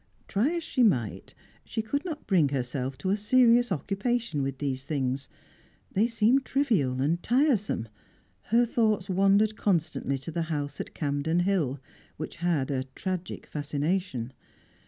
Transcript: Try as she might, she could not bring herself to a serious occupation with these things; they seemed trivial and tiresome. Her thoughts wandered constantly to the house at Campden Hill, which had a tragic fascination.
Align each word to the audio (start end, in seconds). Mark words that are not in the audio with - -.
Try 0.27 0.53
as 0.55 0.63
she 0.63 0.81
might, 0.81 1.35
she 1.63 1.83
could 1.83 2.03
not 2.03 2.25
bring 2.25 2.49
herself 2.49 2.97
to 2.97 3.11
a 3.11 3.15
serious 3.15 3.71
occupation 3.71 4.41
with 4.41 4.57
these 4.57 4.83
things; 4.83 5.29
they 5.91 6.07
seemed 6.07 6.43
trivial 6.43 6.99
and 7.03 7.21
tiresome. 7.21 7.87
Her 8.45 8.65
thoughts 8.65 9.09
wandered 9.11 9.55
constantly 9.55 10.17
to 10.17 10.31
the 10.31 10.41
house 10.49 10.81
at 10.81 10.95
Campden 10.95 11.41
Hill, 11.41 11.79
which 12.17 12.37
had 12.37 12.71
a 12.71 12.85
tragic 12.95 13.45
fascination. 13.45 14.33